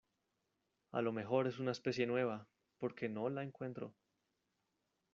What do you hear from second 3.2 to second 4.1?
la encuentro